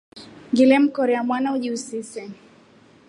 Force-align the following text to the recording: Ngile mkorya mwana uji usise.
Ngile 0.51 0.75
mkorya 0.83 1.21
mwana 1.27 1.47
uji 1.53 1.69
usise. 1.77 2.23